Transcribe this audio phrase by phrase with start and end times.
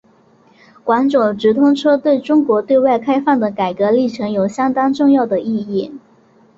[0.83, 5.95] 广九直通车对中国对外开放的改革历程有相当重要的意义。